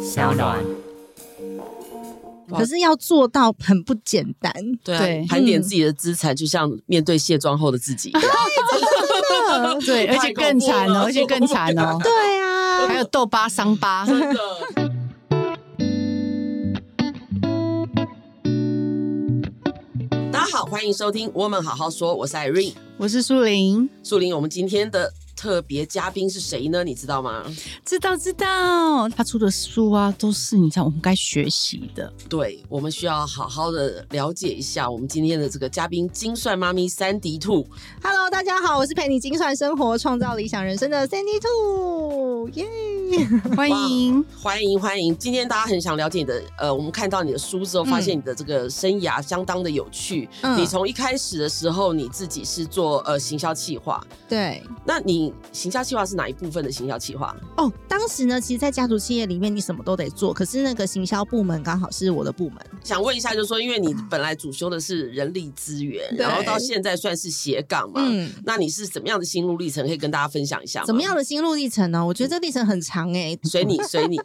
[0.00, 0.64] 小暖。
[2.48, 4.52] 可是要做到很不简单，
[4.84, 8.22] 对啊，盘点自己的资产，就像面对卸妆后的自己一样。
[9.80, 11.98] 对，对，而且更惨哦，而且更惨哦。
[12.02, 14.04] 对啊，还有痘疤、伤疤。
[14.06, 14.36] 真的。
[20.30, 23.88] 大家好，欢迎收听《我们好好说》，我是 Irene，我是苏玲。
[24.02, 25.12] 苏玲，我们今天的。
[25.34, 26.84] 特别嘉宾是谁呢？
[26.84, 27.42] 你知道吗？
[27.84, 29.08] 知道，知道。
[29.08, 32.12] 他出的书啊，都是你知道我们该学习的。
[32.28, 37.66] 对，我们需要好好的了解一下我们今天的这个嘉宾——精算妈咪 Sandy 兔。
[38.02, 42.48] Hello，大家好，我是陪你精算生活、创造理想人生的 Sandy 兔。
[42.54, 42.66] 耶、
[43.10, 43.56] yeah！
[43.56, 45.16] 欢迎，欢迎，欢迎！
[45.16, 50.28] 今天大家很想了解你的，呃，我们看到你的书之后，发现你的这个生涯相当的有趣。
[50.42, 55.21] 嗯、你从一开始的时候，你自己是做呃行销企划，对，那你。
[55.52, 57.36] 行销计划是哪一部分的行销计划？
[57.56, 60.32] 哦，当时呢，其实，在家族企业里面，你什么都得做。
[60.32, 62.58] 可是那个行销部门刚好是我的部门。
[62.82, 69.86] 想问一下，就是说，因为你本来主修的是人力资源，然后到现在算是斜杠嘛，嗯，那你是怎么样的心路历程？
[69.86, 70.84] 可以跟大家分享一下？
[70.84, 72.04] 怎么样的心路历程呢？
[72.04, 73.38] 我觉得这历程很长哎、欸。
[73.44, 74.18] 随你， 随你。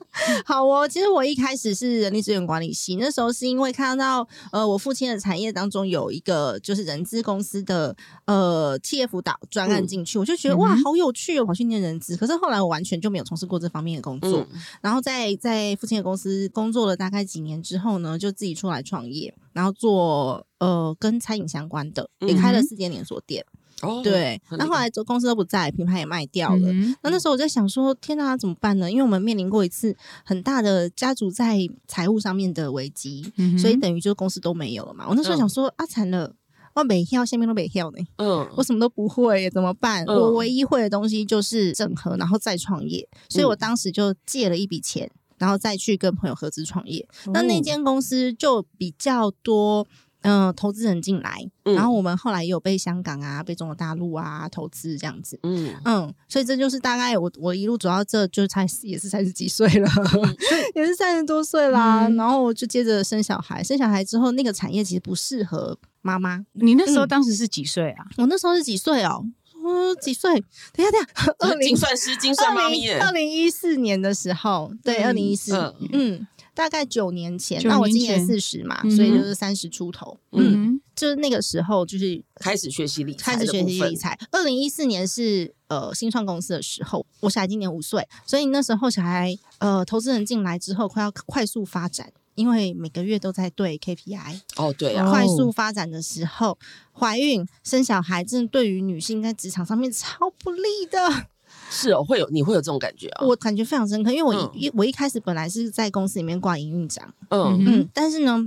[0.46, 11.78] 好哦，其实我一开始是人力资源管理系，那时候是因为看到呃，我父亲的产业当中有一个就是人资公司的呃企业辅导专案进去，嗯、我就觉得哇，好有趣哦，跑去念。
[11.78, 14.40] 人资，可是后来我完全就没有从事过这方面的工作。
[14.52, 23.46] 嗯、然后在在父亲的公司工作了大概几年之后呢，就自己出来创业，然后做呃跟餐饮相关的，也开了四间连锁店。
[23.84, 24.42] 哦，对。
[24.50, 26.74] 那后来这公司都不在，品牌也卖掉了。
[26.74, 28.90] 嗯、那那时候我在想说，天哪，怎么办呢？
[28.90, 35.06] 因为我们面临过一次很大的家族在财务上面的危机，嗯、所以等于就公司都没有了嘛。
[35.08, 36.34] 我那时候想说，嗯、啊，惨了。
[36.78, 37.98] 我每跳，下面都没跳呢。
[38.18, 40.06] 嗯，我什么都不会，怎么办？
[40.06, 43.08] 嗯、我唯一会的东西就是整合，然后再创业。
[43.30, 47.08] 所以我当时就借了一笔钱，然后再去跟朋友合资创业。
[47.26, 49.88] 嗯、那那间公司就比较多，
[50.28, 51.50] 嗯、呃，投资人进来。
[51.64, 55.40] 嗯、然后我们后来也有被香港啊，被中国大陆啊投资这样子。
[55.44, 60.38] 嗯嗯，所以这就是大概我我一路走到这就才也是三十几岁了，嗯、
[60.76, 62.08] 也是三十多岁啦。
[62.08, 65.78] 嗯、然后我就接着生小孩，生小孩之后那个产业其实不适合。
[66.04, 68.06] 妈妈，你那时候当时是几岁啊？
[68.16, 69.26] 我那时候是几岁哦？
[69.66, 70.32] 嗯几岁？
[70.72, 76.26] 等一下，等一下，二零精算师，精算妈咪，二零一四年的时候，对，二零一四，嗯，
[76.58, 77.62] 大概九年前。
[77.66, 80.18] 那我今年四十嘛，所以就是三十出头。
[80.32, 84.18] 嗯，就是那个时候，就是开始学习理财，开始学习理财。
[84.32, 92.12] 二零一四年是呃新创公司的时候，我小孩今年五岁，所以那时候小孩呃投资人进来之后，快要快速发展。
[92.34, 96.56] 因为每个月都在对 KPI 哦，对啊，快速发展的时候，
[96.94, 101.28] 怀孕生小孩，真的对于女性在职场上面超不利的。
[101.70, 103.26] 是哦，会有你会有这种感觉啊？
[103.26, 108.38] 我感觉非常深刻，因为我一、嗯、我一开始本来是在公司里面挂营运长，嗯嗯，但是呢，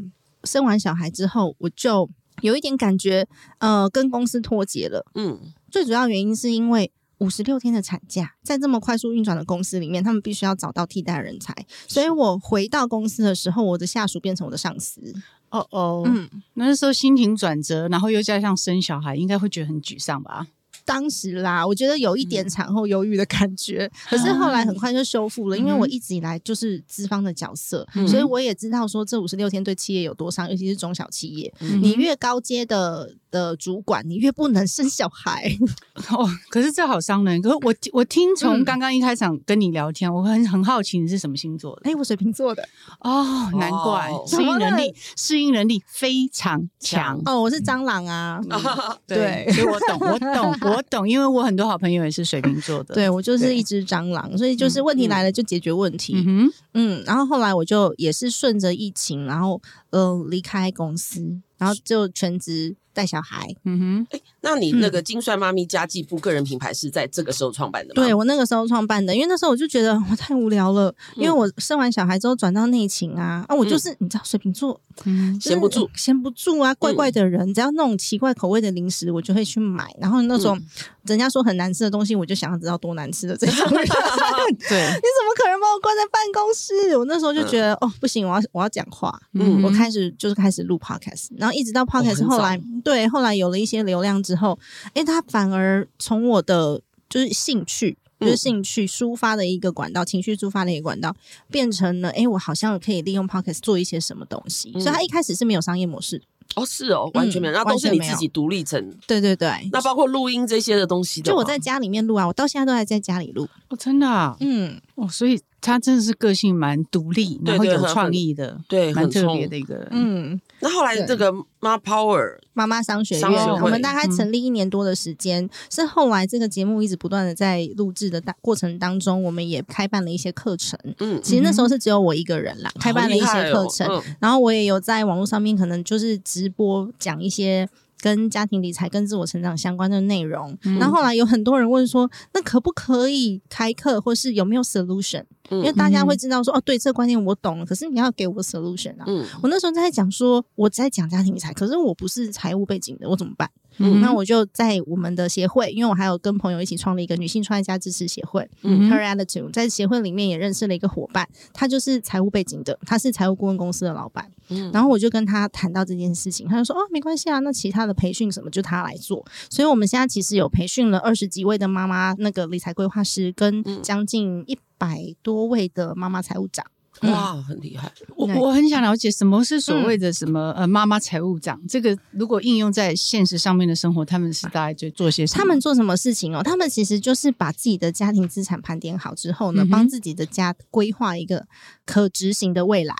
[0.45, 2.09] 生完小孩之后，我就
[2.43, 3.27] 有一点感觉，
[3.59, 5.05] 呃，跟公司脱节了。
[5.15, 5.39] 嗯，
[5.71, 6.93] 最主要原因是因为。
[7.21, 11.55] 五十六天的产假，在这么快速运转的公司里面，他们必须要找到替代人才。
[11.87, 15.15] 所以我回到公司的时候，我的下属变成我的上司。
[15.51, 20.47] 哦哦，嗯，那时候心情转折，然后又加上生小孩，应该会觉得很沮丧吧？
[20.85, 33.15] 当时啦，我觉得有一点产后忧郁的感觉，嗯、 可是后来很快就修复了，嗯、因为我一直以来就是资方的角色，嗯、所以我也知道说这五十六天对企业有多伤，尤其是中小企业，嗯、你越高阶的。
[33.31, 35.51] 的主管，你越不能生小孩
[36.11, 36.29] 哦。
[36.49, 37.41] 可是这好伤人。
[37.41, 41.83] 可是我我听从刚刚一开场跟你聊天，嗯、我很很好奇你是什么星座的？
[41.85, 42.63] 哎、欸，我水瓶座的。
[43.01, 47.21] 哦，难怪适应能力适应能力非常强。
[47.25, 48.41] 哦，我是蟑螂啊。
[48.49, 48.61] 嗯、
[49.07, 52.95] 对，对所以我懂，我懂，我懂，因为我很多好朋友也是水瓶座的。
[52.95, 56.15] 对，我就是一只蟑螂，所以就是问题来了就解决问题。
[56.27, 59.61] 嗯嗯，然后后来我就也是顺着疫情，然后
[59.91, 62.77] 呃离开公司，然后就全职。
[63.01, 68.03] 带小孩，嗯哼，哎、欸，那你那个金帅妈咪家计部个人品牌是在这个时候创办的吗？
[68.03, 80.67] 对，我那个时候创办的，因为那时候我就觉得我太无聊了，嗯、因为我生完小孩之后转到内勤啊，啊，我就是、嗯、你知道水瓶座，嗯，闲不住，闲不住啊，怪怪的人，嗯、只要那种奇怪口味的零食，我就会去买，然后那种、嗯、
[81.05, 83.57] 人家说很难吃的东西，我就想要知道多难吃的这种。
[83.71, 86.99] 对，你怎么可能把我关在办公室？
[86.99, 92.61] 我那时候就觉得、嗯、哦，不行，我要我要讲话，嗯，我开始就是开始录 podcast，然后一直到 podcast 后来。
[92.83, 94.59] 对，后来有了一些流量之后，
[94.95, 101.15] 哎，他反而从我的就是兴趣，就是兴趣抒发的一个管道，嗯、情绪抒发的一个管道，
[101.51, 104.73] 变成了哎，我好像可以利用 Pocket 做一些什么东西。
[104.75, 106.23] 嗯、所以，他一开始是没有商业模式。
[106.57, 108.93] 哦，是哦，完全没有，那都是你自己独立成。
[109.07, 113.49] 对对对，那包括录音这些的东西的，就我在家里面录啊，我到现在都还在家里录。
[113.69, 119.89] 哦，真的，嗯，哦，所以他真的是个性蛮独立，然后有创意的，对，蛮特别的一个人。
[119.93, 130.79] 嗯，那后来这个妈 Power 妈妈商学院，我们大概成立一年多的时间，是后来这个节目一直不断的在录制的过程当中，我们也开办了一些课程。
[130.99, 137.69] 嗯，其实那时候是只有我一个人啦，开办了一些课程，然后我也有在网络上面可能就是直播讲一些。
[138.01, 149.05] 跟家庭理财、跟自我成长相关的内容，嗯、然后后来有很多人问说，那可不可以开课，或是有没有 solution？、嗯、因为大家会知道说，哦，对，这个观念我懂了，可是你要给我 solution 啊。
[149.07, 153.51] 嗯、我那时候在讲说，我在讲家庭理财，可是我不是财务背景的，我怎么办？
[153.81, 176.65] 嗯，那我就在我们的协会，因为我还有跟朋友一起创立一个女性创业家支持协会，嗯，Her Attitude，在协会里面也认识了一个伙伴，他就是财务背景的，他是财务顾问公司的老板，嗯，然后我就跟他谈到这件事情，他就说哦，没关系啊，那其他的培训什么就他来做，所以我们现在其实有培训了二十几位的妈妈那个理财规划师，跟将近一百多位的妈妈财务长。
[177.03, 177.91] 哇，很厉害！
[178.15, 185.39] 我我很想了解什么是所谓的什么呃妈妈财务长，这个如果应用在现实上面的生活，他们是大概就做些什么？
[185.39, 186.43] 他们做什么事情哦？
[186.43, 191.47] 他们其实就是把自己的家庭资产盘点好之后呢，帮自己的家规划一个
[191.87, 192.95] 可执行的未来，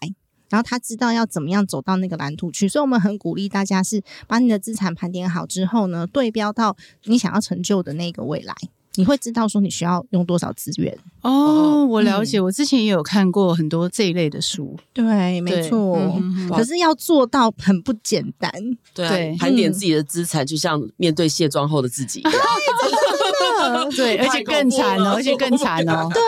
[0.49, 2.67] 然后他知道要怎么样走到那个蓝图去。
[2.67, 6.75] 所以我们很鼓励大家是把你的资产盘点好之后呢，对标到
[7.05, 8.55] 你想要成就的那个未来。
[8.97, 10.97] 你会知道说你需要用多少资源。
[11.23, 12.39] 哦，我了解。
[12.39, 15.97] 嗯、我之前也有看过很多这一类的书，对，没错。
[15.97, 18.51] 嗯、可是要做到很不简单，
[18.95, 26.23] 对，对盘点自己的资产，就像面对卸妆后的自己， 对，真的，对， 而且更惨哦，而且更惨哦，对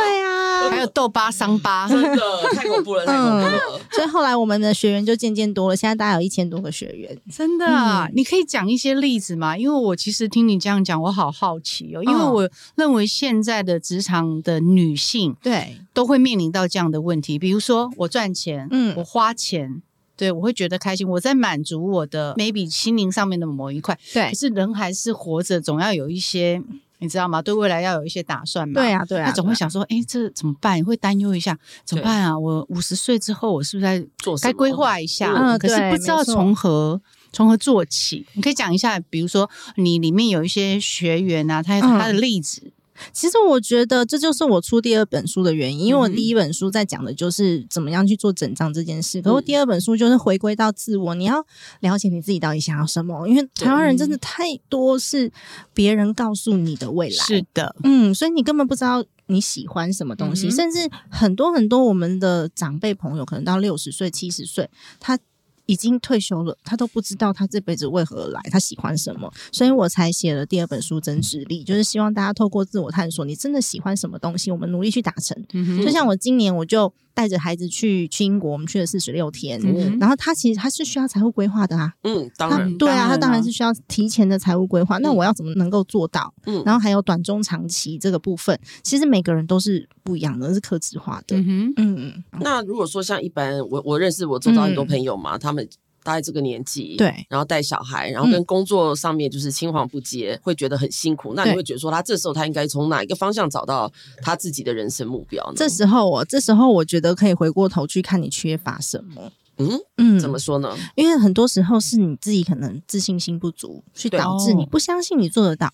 [0.82, 2.18] 有痘疤、伤疤，真的
[2.52, 3.52] 太恐怖了，太恐怖了。
[3.72, 7.16] 嗯、所以后来我们的学员就渐渐多了，现在大概有一千多个学员。
[7.30, 9.56] 真的啊，嗯、你可以讲一些例子吗？
[9.56, 12.02] 因为我其实听你这样讲，我好好奇哦。
[12.02, 17.38] 因为我认为现在的职场的女性，对，都会面临到这样的问题。
[17.38, 19.80] 比如说，我赚钱，嗯，我花钱，
[20.16, 23.98] 对，我会觉得开心，我在满足我的 maybe 心灵上面的某一块。
[24.12, 26.62] 对，可是人还是活着，总要有一些。
[27.02, 27.42] 你知道吗？
[27.42, 28.80] 对未来要有一些打算嘛。
[28.80, 29.26] 对啊，对啊。
[29.26, 30.82] 他总会想说，哎，这怎么办？
[30.84, 32.38] 会担忧一下，怎么办啊？
[32.38, 35.32] 我五十岁之后，我是不是在做该规划一下？
[35.34, 37.02] 嗯，可是不知道从何
[37.32, 38.24] 从何做起。
[38.34, 42.72] 你可以讲一下，比如说你里面有一些学员啊，他他的例子。
[43.12, 51.44] 其实我觉得这就是我出第二本书的原因，因为我第一本书在讲的就是怎么样去做整账这件事，可是我第二本书就是回归到自我，你要
[51.80, 55.32] 了解你自己到底想要什么，因为台湾人真的太多是
[55.74, 65.18] 别人告诉你的未来，是的，嗯，所以你根本不知道你喜欢什么东西，甚至很多很多我们的长辈朋友可能到六十岁、七十岁，他。
[65.66, 75.36] 已经退休了，他都不知道他这辈子为何而来，他喜欢什么，所以我才写了第二本书《增值力》，就是希望大家透过自我探索，你真的喜欢什么东西，我们努力去达成。
[75.52, 76.92] 嗯、就像我今年我就。
[77.14, 79.60] 带着孩子去去英国，我们去了四十六天。
[79.62, 81.92] 嗯、然后他其实他是需要财务规划的啊。
[82.02, 84.98] 嗯，当然，对啊，他当然是需要提前的财务规划。
[84.98, 86.32] 嗯、那我要怎么能够做到？
[86.46, 91.36] 嗯，然后还有短中长期这个部分，其实每个人都是不一样的，是客制化的。
[91.36, 92.24] 嗯哼，嗯。
[92.40, 95.68] 那如果说像一般，我我认识我周遭很多朋友嘛，嗯、他们。
[96.02, 101.34] 大概这个年纪，对，然后带小孩，然后跟工作上面就是青黄不接，嗯、会觉得很辛苦。
[101.34, 103.90] 那你会觉得说，他这时候他应该从哪一个方向找到
[104.22, 105.54] 他自己的人生目标呢？
[105.56, 109.32] 这时候我这时候我觉得可以回过头去看你缺乏什么。
[109.58, 110.74] 嗯嗯，怎么说呢？
[110.96, 115.70] 因为很多时候是你自己可能自信心不足，去导致你不相信你做得到，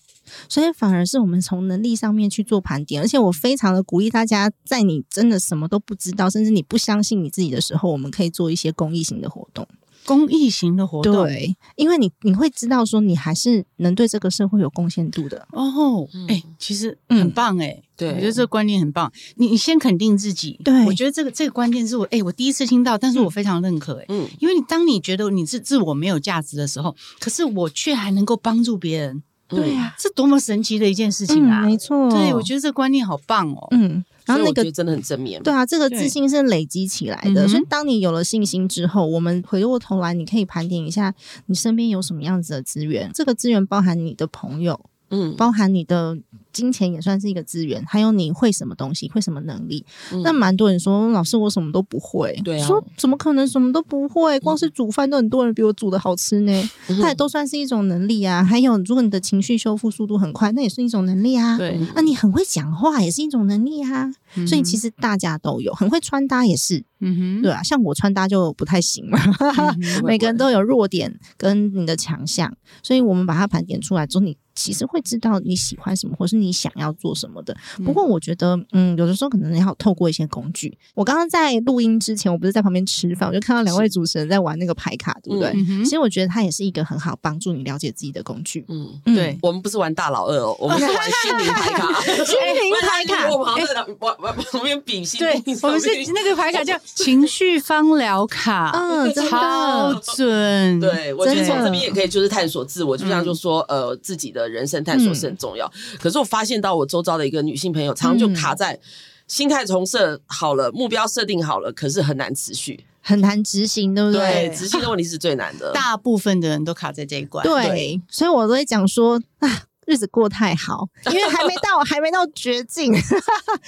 [0.49, 3.01] 所以反而是我们从能力上面去做盘点。
[3.01, 9.65] 而且我非常的鼓励大家，在你真的什么都不知道，甚至你不相信你自己的时候，我们可以做一些公益型的活动。
[10.09, 15.47] 公益型的活动，对，因为你你会知道说你还是能对这个社会有贡献度的。
[15.51, 16.07] 哦。
[16.27, 19.11] 哎、欸，其实很棒哎、欸，对、嗯，我觉得这个观念很棒。
[19.35, 31.61] 你你先肯定自己，对，我觉得这个这个观念是我哎、欸，我第一次听到，但是我非常认可哎、欸，嗯，因为你当你觉得你是自我没有价值的时候，可是我却还能够帮助别人，对呀、啊，这多么神奇的一件事情啊！
[31.61, 34.03] 嗯、没错，对，我觉得这个观念好棒哦，嗯。
[34.29, 37.47] 然后那个真的很正面，对啊，这个自信是累积起来的。
[37.47, 41.13] 所以当你有了信心之后，我们回过头来，你可以盘点一下
[41.47, 43.11] 你身边有什么样子的资源。
[43.13, 46.17] 这个资源包含你的朋友，嗯，包含你的。
[46.51, 49.85] 金钱也算是一个资源，还有你会什么东西，会什么能力？
[50.11, 54.39] 嗯、那蛮多人说，老师我什么都不会，对啊，说怎么可能什么都不会？
[54.39, 58.43] 光是煮饭都很多人比我煮的好吃呢，嗯、它也都算是一种能力啊。
[58.43, 61.57] 还有，如果你的情绪修复速度很快，那也是一种能力啊。
[61.57, 64.11] 对，那你很会讲话，也是一种能力啊。
[64.35, 69.19] 嗯、所以其实大家都有，很会穿搭也是，嗯哼，对啊，像我穿搭就不太行嘛。
[70.03, 72.53] 每个人都有弱点跟你的强项，
[72.83, 74.37] 所以我们把它盘点出来之后，你。
[74.59, 77.55] 其实会知道你喜欢什么，或是你想要做什么的。
[77.85, 80.77] 不过我觉得，嗯，有的时候可能要透过一些工具。
[80.93, 85.49] 我刚刚在录音之前，我不是在旁边吃饭，我就看到两位主持人在玩那个牌卡，对不对？
[85.55, 88.65] 嗯、其实我觉得它也是一个很好帮助你了解自己的工具。
[88.67, 92.01] 嗯，对，我们不是玩大老二哦，我们是玩心灵牌卡。
[92.25, 95.19] 心灵牌卡，我们好像在玩玩旁边比心。
[95.19, 100.79] 对，我们是那个牌卡叫 情绪方疗卡，嗯，超准。
[100.81, 105.71] 对，我觉得从这边也可以就是探索自我，就像就说呃自己的人生探索是很重要。
[105.99, 108.79] 可是我发现到我周遭的一个女性朋友，常常就卡在
[109.27, 114.49] 心态重设好了，目标设定好了，可是很难持续，很难执行，对不对？
[114.49, 115.71] 对，执行的问题是最难的。
[115.75, 117.45] 大部分的人都卡在这一关。
[117.45, 119.63] 对，对所以我都会讲说啊。
[119.89, 122.93] 日子过太好，因为还没到，还没到绝境。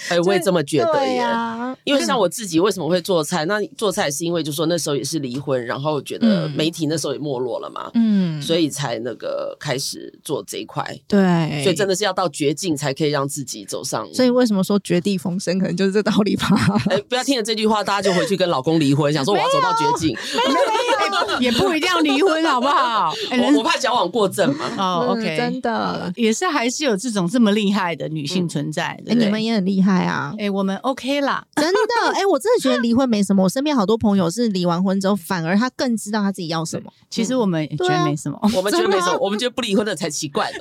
[0.10, 1.76] 哎，我也这么觉得呀。
[1.84, 3.44] 因为像我自己为什么会做菜？
[3.46, 10.86] 那做菜是因为就说那时候也是离婚，然后觉得媒体那时候也没落了嘛，嗯，所以才那个开始做这一块。
[11.08, 14.08] 对，所以真的是要到绝境才可以让自己走上。
[14.14, 16.48] 所以为什么说绝地逢生，可能就是这道理吧？
[16.92, 20.16] 哎，不要听了这句话，大家就回去跟老公离婚，想说我要走到绝境，
[21.40, 23.12] 也不一定要离婚，好不好？
[23.32, 24.66] 我我怕矫枉过正嘛。
[24.78, 26.11] 哦，OK，真的。
[26.16, 30.34] 也是还是有这种这么厉害的女性存在的，哎，你们也很厉害啊！
[30.38, 33.44] 哎，我们 OK 啦，真的，哎，我真的觉得离婚没什么。
[33.44, 36.92] 我身边好多朋友是离完婚之后，反而他更知道他自己要什么。
[37.10, 40.50] 其实我们觉得没什么，我们觉得没什么，我们觉得不离婚的才奇怪。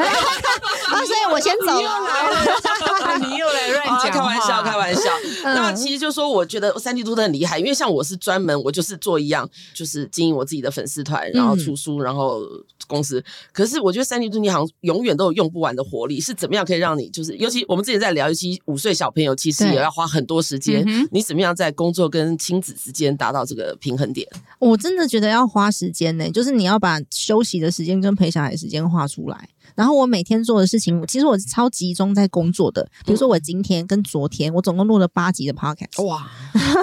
[0.90, 5.02] 啊，所以我先走了，你又来乱讲， 开玩笑，开玩笑。
[5.45, 12.40] 那其实就说，我觉得三 D 都很厉害，因为像我是专门，我就是做一样，就是经营我自己的粉丝团，然后出书，然后
[12.88, 13.23] 公司。
[13.52, 24.29] 可是我觉得三 D 兔你好像永远都有用不完的活力，是怎么样可以让你就是，尤其我们之前在聊，尤其五岁小朋友其实也要花很多时间，嗯、你怎么样在工作跟亲子之间达到这个平衡点？
[24.59, 29.49] 我真的觉得要花时间呢、欸，就是你要把休息的时间跟陪小孩的时间画出来。
[29.77, 32.87] 然后我每天做的事情，其实我是超集中在工作的。
[33.07, 36.29] 比如说我今天跟昨天，我总共录了八集的 podcast，哇，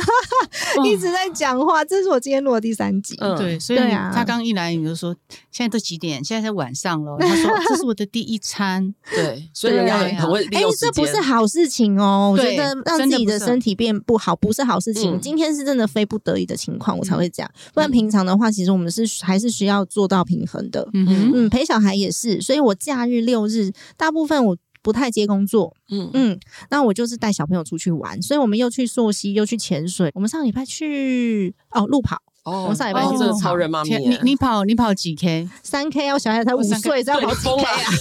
[0.86, 1.84] 一直在讲话。
[1.84, 3.16] 这是我今天录的第三集。
[3.20, 3.80] 嗯，对，所以
[4.14, 5.14] 他刚一来你就说，
[5.52, 6.24] 现在都几点？
[6.24, 7.18] 现在才晚上了。
[7.20, 8.96] 他说这是我的第一餐。
[9.14, 10.90] 对， 所以人家很会利用时间。
[10.90, 12.32] 哎，这不是好事情哦。
[12.34, 15.20] 我觉得让自己的身体变不好不是好事情。
[15.20, 17.52] 今天是真的非不得已的情况，我才会这样。
[17.74, 20.88] 不然平常的话，其实我们是还是需要做到平衡的。
[20.94, 22.74] 嗯嗯，陪小孩也是，所以我。
[22.88, 26.40] 假日六日，大部分我不太接工作，嗯嗯，
[26.70, 30.10] 那我就是带小朋友出去玩，所以我们又去溯溪，又去潜水。
[30.14, 32.22] 我们上礼拜去哦路跑。
[32.48, 35.50] 哦，我上礼拜去这个超人妈咪，你你跑你跑几 K？
[35.64, 36.14] 三 K 啊！
[36.14, 37.92] 我小孩才五岁，这样跑几 K 啊？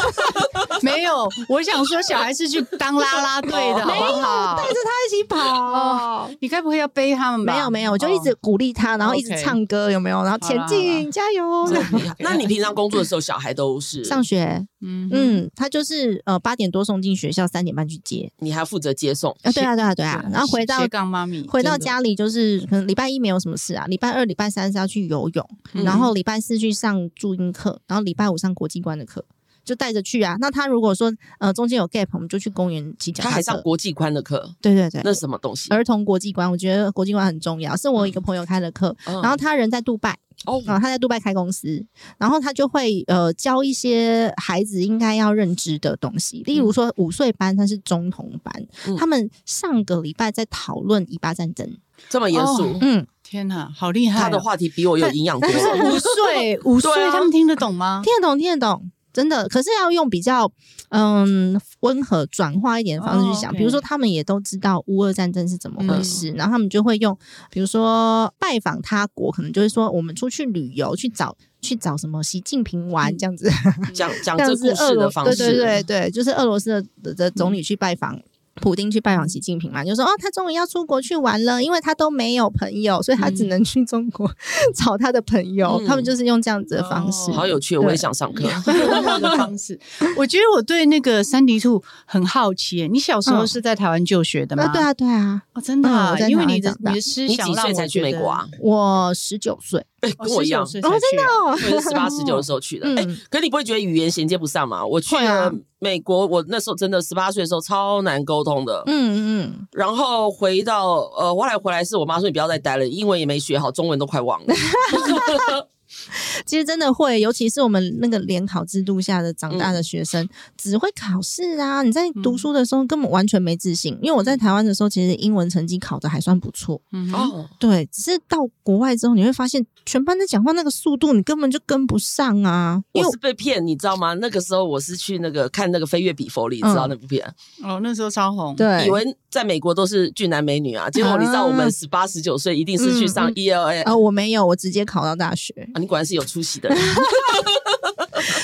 [0.80, 4.56] 没有，我想说小孩是去当啦啦队的，好不好？
[4.56, 6.30] 带着他一起跑。
[6.40, 7.52] 你该不会要背他们吧？
[7.52, 10.22] 没有没有，我就一直鼓励他，然后一直唱歌，有没有？
[10.24, 11.68] 然后前进，加油！
[12.20, 14.64] 那你平常工作的时候，小孩都是上学？
[14.80, 18.30] 嗯嗯，他就是呃八点多送进学校，三点半去接。
[18.38, 19.30] 你还负责接送？
[19.42, 20.24] 啊，对啊对啊对啊。
[20.32, 23.86] 然后回到妈咪，回到家里就是可能礼拜一没有什么事啊。
[23.86, 29.24] 礼拜二、礼拜三是要去游泳，嗯、然后礼拜四去上注音课，然后礼拜五上国际观的课，
[29.64, 30.36] 就带着去啊。
[30.40, 33.30] 那他如果说呃中间有 gap，我们就去公园骑脚踏车。
[33.30, 34.50] 他还上国际观的课？
[34.60, 35.70] 对对对，那是什么东西？
[35.70, 41.84] 儿童国际观，我觉得国际观很重要，是我一个朋友开的课，嗯、然后他人在杜拜哦，他在杜拜开公司，
[42.18, 51.78] 然后他就会呃教一些孩子应该要认知的东西，例如说五岁班他是中童班，嗯、他们上个礼拜在讨论以巴战争。
[52.08, 54.18] 这么严肃，嗯，天哪，好厉害！
[54.18, 55.46] 他的话题比我有营养多。
[55.46, 58.00] 五岁，五岁，他们听得懂吗？
[58.02, 59.48] 听得懂，听得懂，真的。
[59.48, 60.50] 可是要用比较
[60.90, 67.16] 嗯温和转化一点的方式去想，比如说他们也都知道乌俄战争是怎么回事，然后他们就会用，
[67.50, 73.50] 比如说拜访他国，可能就是说我们出去旅游去找去找什么习近平玩这样子，
[73.94, 78.20] 讲讲 这故事的方式，对对对对，就是俄罗斯的的总理去拜访。
[78.60, 85.78] 普丁去拜访习近平嘛，就说哦，他终于要出国去玩了，因为他都没有朋友，所以他只能去中国、嗯、找他的朋友。
[85.80, 88.44] 嗯、他们就是用这样子的方式，哦、好有趣，我也想上课。
[89.20, 89.78] 的方式，
[90.16, 92.88] 我觉得我对那个三 D 兔很好奇。
[92.88, 94.64] 你小时候是在台湾就学的吗？
[94.66, 98.46] 嗯、对啊，对啊，哦，真的、啊，嗯、因为你的你的思想，你几岁才去美国啊？
[98.60, 99.84] 我十九岁。
[100.00, 102.86] 哎，跟我一样，哦，真的，哦，我是十八十九的 时候去的。
[102.96, 104.84] 哎，可是你不会觉得语言衔接不上吗？
[104.84, 108.82] 我去了美国，我那时候真的十八岁的时候超难沟通的。
[108.86, 114.46] 嗯嗯，然后回到呃，后来回来是我妈说你不要再待了，英文也没学好，中文都快忘了。
[116.46, 121.82] 其实真的会，尤其是我们那个联考制度下的长大的学生，嗯、只会考试啊！
[121.82, 123.98] 你在读书的时候根本完全没自信。
[124.02, 126.80] 因为我在台湾的时候，其实英文成绩考的还算不错。
[126.92, 132.82] 嗯，哦，对，只是到国外之后，你会发现全班在讲话那个速度，你根本就跟不上啊！
[132.92, 134.14] 我是被骗，你知道吗？
[134.14, 137.26] 那个时候我是去那个看那个《飞跃比佛利》，知道那部片？
[137.62, 145.52] 哦，那时候超红，对，以为在美国都是俊男美女啊，结果你知道我们十八十九岁一定是去上 ELA 啊，我没有，我直接考到大学。
[145.74, 146.78] 啊，你果然是有出息的人，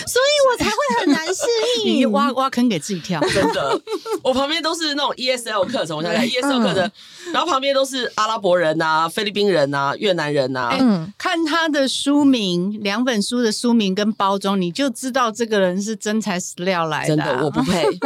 [0.07, 1.43] 所以我才会很难适
[1.85, 1.95] 应。
[1.97, 3.81] 你挖挖坑给自己跳， 真的。
[4.23, 6.91] 我旁边都是那种 ESL 课程，我想想 ESL 课程，
[7.33, 10.77] 然后旁边都是阿拉伯人啊、菲律宾人啊、越南人啊。
[10.81, 17.17] 嗯，看他的书名，两本书的书名跟包装，你就知道这个人是真材实料来的。
[17.17, 17.85] 真的，我不配。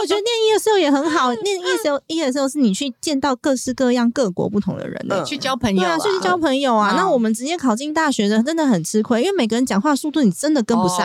[0.00, 1.32] 我觉得念 ESL 也很好。
[1.34, 6.94] 念 ESL ESL 是你去见到各式各样、各国不同的人的，去交朋友，对啊，去交朋友啊。
[6.96, 10.98] 那我们直接考进大学的，真的很吃亏，因为每个人讲话速度你真的跟不上。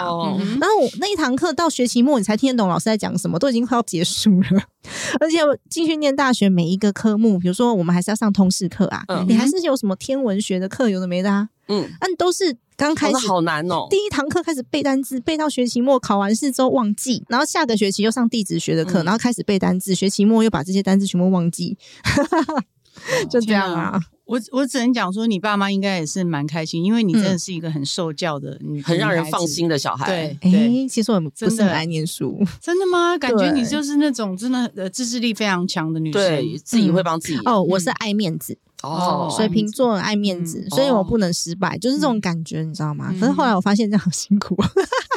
[0.59, 4.63] 然后那一堂课到学期末，你才听得懂老师在讲什么，都已经快要结束了。
[5.19, 11.49] 而且我进去念大学，每一个科目，比如说我们还是要上通识课啊，你还是有什么天文学的课，有的没的啊。
[11.67, 13.87] 嗯，但都是刚开始，好难哦。
[13.89, 21.77] 第一堂课开始背单字，背到学期末考完试之后忘记，然后下个学期又上地质学的课，然后开始背单字，学期末又把这些单字全部忘记，
[23.29, 23.99] 就这样啊。
[24.25, 30.07] 我我只能讲说，你爸妈应该也是蛮开心，因为你真的是一个很受教的，很让人放心的小孩。
[30.07, 33.17] 对，哎，其实我不是很爱念书，真的吗？
[33.17, 37.39] 感觉你就是那种真的呃自制力非常强的女生，对，自己会帮自己。
[37.43, 38.57] 哦，我是爱面子。
[38.83, 43.13] 哦，水瓶座爱面子，所以我不能失败，就是这种感觉，你知道吗？
[43.19, 44.55] 可是后来我发现这样好辛苦，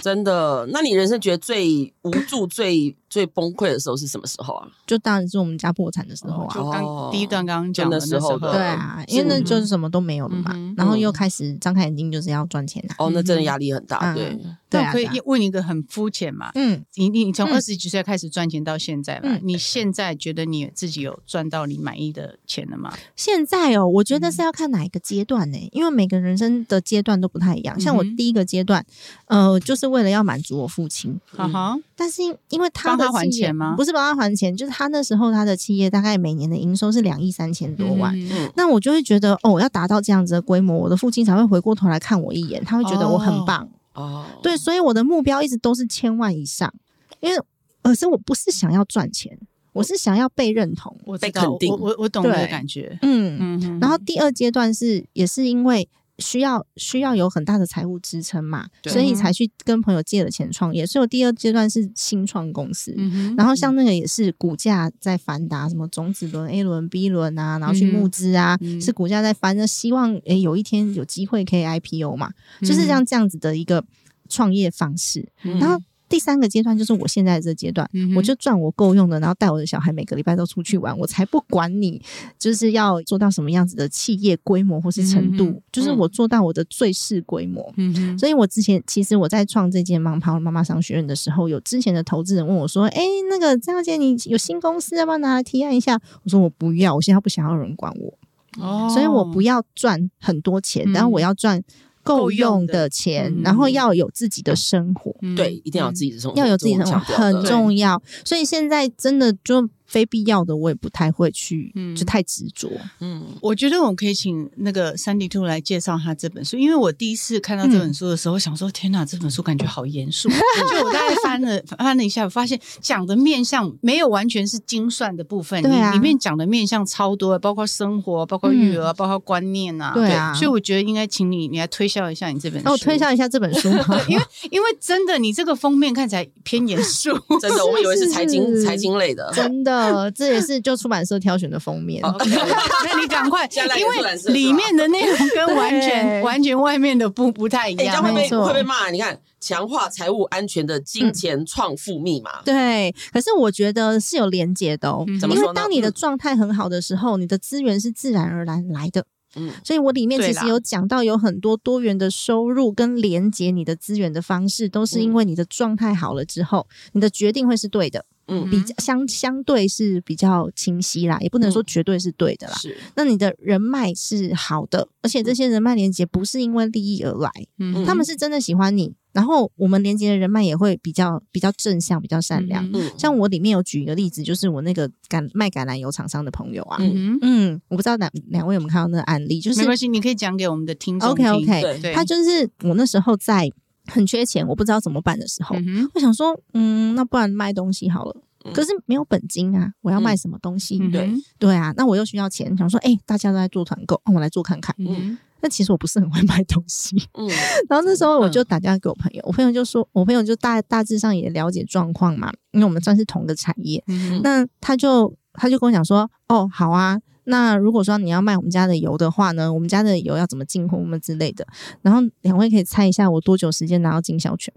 [0.02, 0.66] 真的。
[0.70, 4.68] 那你人生觉得最无助、最最崩溃的时候是什么时候啊？
[4.86, 12.94] 就当然是我们家破产的时候啊，就刚第一段刚刚讲的时候，对啊，因为那就是什么都没有了嘛，然后又开始张开眼睛就是要赚钱啊。
[12.98, 14.38] 哦，那真的压力很大，对。
[14.68, 16.50] 对，可以问一个很肤浅嘛？
[16.56, 19.38] 嗯，你你从二十几岁开始赚钱到现在嘛？
[19.42, 22.92] 你现在觉得你自己有赚到你满意的钱了吗？
[23.16, 23.56] 现在。
[23.56, 25.58] 在哦，我觉得是要看哪一个阶段呢？
[25.72, 27.80] 因为每个人生的阶段都不太一样。
[27.80, 28.84] 像我第一个阶段，
[29.28, 31.78] 呃，就是为了要满足我父亲，哈哈。
[31.94, 33.74] 但是因为他的还钱吗？
[33.76, 38.14] 不是帮他还钱，就是他那时候他的企业大概每年的营收是两亿三千多万。
[38.54, 43.68] 那我就会觉得，哦，我要达到这样子的规模，我的父亲才会回过头来看我一眼，他会觉得我很棒。
[43.94, 46.72] 哦，对，所以我的目标一直都是千万以上，
[47.20, 47.42] 因为
[47.82, 49.38] 而是我不是想要赚钱。
[49.72, 53.78] 我是想要被认同，我被肯定，我我我懂你的感觉，嗯嗯。
[53.78, 55.86] 然后第二阶段是也是因为
[56.18, 60.86] 需要需要有很大的财务支撑嘛，所以才去跟朋友借了钱创业。
[60.86, 62.94] 所以我第二阶段是新创公司，
[63.36, 73.84] 然后像那个也是股价在翻达，什么种子轮、A 轮、B 轮啊，然后去募资啊，是股价在翻，那希望诶有一天有机会可以 IPO 嘛，就是像这样子的一个
[74.28, 75.80] 创业方式，然后。
[76.08, 82.00] 第三个阶段就是我现在这阶段，嗯、我就赚我够用的，然后带我的小孩每个礼拜都出去玩，我才不管你
[82.38, 87.72] 就是要做到什么样子的企业规模或是程度，嗯、就是我做到我的最适规模。
[87.76, 98.16] 嗯，所以我之前其实我在创这间盲跑妈妈商学院的时候，有之前的投资人问我说：“哎，那个张小姐，你有新公司要不要拿来提案一下？”我说：“我不要，我现在不想要有人管我。”
[98.62, 101.62] 哦，所以我不要赚很多钱，然后我要赚。
[102.06, 108.00] 够用的钱，嗯、然后要有自己的生活，嗯、对，一定要有自己的生活，要有自己的生活很重要。
[108.24, 109.68] 所以现在真的就。
[109.86, 112.70] 非必要的我也不太会去，嗯，就太执着。
[113.00, 120.28] 嗯，我觉得我可以请那个 Sandy Two 来介绍他这本书，因为我第一次看到这本书的时候，想说天哪，这本书感觉好严肃。
[120.70, 130.34] 就我大概翻了翻了一下，我发现讲的面向没有完全是精算的部分，对啊，里面讲的面向超多，包括生活，包括育儿，包括观念啊，对啊。
[130.34, 132.64] 所以我觉得应该请你，你来推销一下你这本书。
[132.64, 133.68] 那我，推销一下这本书，
[134.08, 139.75] 因为因为真的，你这个封面看起来偏严肃，真的，我以为是财经 财经类的，真的。
[139.76, 142.02] 呃，这也是就出版社挑选的封面。
[142.02, 148.90] 那你赶快， 因为里面的内容跟完全完全外面的不不太一样，会被会被骂。
[148.90, 152.42] 你看，强化财务安全的金钱创富密码。
[152.44, 155.04] 对，可是我觉得是有连接的哦。
[155.06, 159.04] 因为当你的状态很好的时候，你的资源是自然而然来的。
[159.38, 168.06] 嗯，所以我里面其实有讲到有很多多元的收入跟连接你的资源的方式，都是因为你的状态好了之后，你的决定会是对的。
[168.28, 172.54] 嗯，比较相相对是比较清晰啦，也不能说绝对是对的啦。
[172.54, 178.94] 是，那你的人脉是好的，而且这些人脉连接不是因为利益而来，嗯，他们是真的喜欢你。
[179.12, 182.70] 然后我们连接的人脉也会比较比较正向，比较善良。
[182.74, 191.08] 嗯，像我里面有举一个例子，就是我那个橄卖橄榄油厂商的朋友啊，嗯嗯，我不知道两两位有没有看到那个案例，就是没关系，你可以讲给我们的听众。
[191.08, 193.48] OK OK，对，他就是我那时候在
[193.86, 198.16] 很缺钱，我不知道怎么办的时候，嗯、我想说，嗯，那不然卖东西好了。
[198.54, 199.72] 可是没有本金啊！
[199.82, 200.78] 我要卖什么东西？
[200.80, 204.72] 嗯、对对啊，那我又需要钱，想说，哎、欸，大家都在做团购，那我来做看看。
[204.78, 206.96] 嗯，但其实我不是很会 卖东西。
[207.14, 207.26] 嗯，
[207.68, 213.82] 然后那时候我就打电话给我朋友，我朋友就说，我朋友就大大致上也了解状况嘛，因为我们算是同个产业。
[213.88, 221.46] 嗯，那他就他就跟我讲说，哦，好啊，那如果说你要卖我们家的油的话呢，我们家的油要怎么进货，什么之类的。
[221.82, 224.52] 然后两位可以猜一下，我多久时间拿到经销权？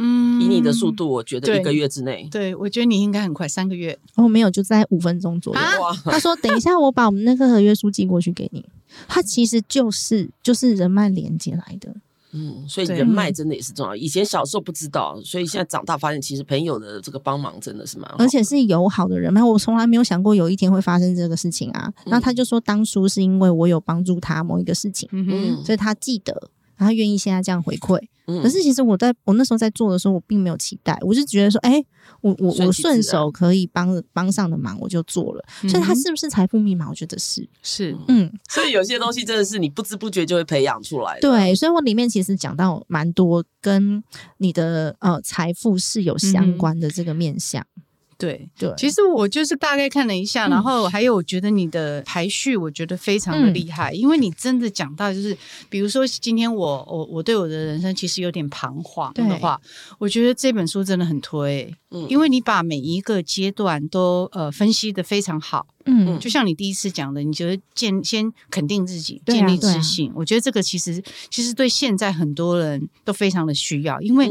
[0.00, 2.28] 嗯，以你的速度，我觉得一个月之内。
[2.30, 3.98] 对，我觉得你应该很快，三个月。
[4.14, 5.60] 哦，没有，就在五分钟左右。
[5.60, 8.64] 啊、他说：“等一下，我把我们那个合约书寄过去给你。”
[9.08, 11.96] 他其实就是就是人脉连接来的。
[12.32, 13.96] 嗯，所以人脉真的也是重要。
[13.96, 19.42] 以前小时候不知道，所以现在长大发现，其实朋友的这个帮忙真的是蛮好，而且是友好的人脉。
[19.42, 21.92] 我从来没有想过有一天会发生这个事情啊。
[22.04, 26.50] 然后他就说，当初是因为我有帮助他某一个事情，嗯，所以他记得。
[26.78, 31.84] 然后愿意现在这样回馈，嗯、可是其实我在我那时候在做的时候，我并没有期待，我就觉得说，哎，
[32.20, 35.44] 我我我顺手可以帮帮上的忙，我就做了。
[35.64, 36.88] 嗯、所以它是不是财富密码？
[36.88, 38.32] 我觉得是，是，嗯。
[38.48, 41.20] 所以有些东西真的是你不知不觉就会培养出来的。
[41.20, 44.02] 对，所以我里面其实讲到蛮多跟
[44.36, 47.60] 你的呃财富是有相关的这个面向。
[47.76, 47.82] 嗯
[48.18, 55.38] 对对，其实我就是大概看了一下，然后还有我觉得你的排序，我觉得非常的厉害，因为你真的讲到就是，
[55.70, 59.60] 比如说今天我我我对我的人生其实有点彷徨的话，
[59.98, 71.00] 我觉得这本书真的很推，嗯，因为你把每一个阶段都呃分析的非常好，嗯，就像你第一次讲的，你觉得建先肯定自己，建立自信，我觉得这个其实
[71.30, 74.28] 其实对现在很多人都非常的需要，因为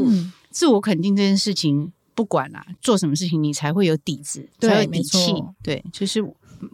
[0.50, 1.90] 自我肯定这件事情。
[2.18, 5.32] 不管啦，做什么事情你才会有底子，对才有底气。
[5.62, 6.20] 对，就是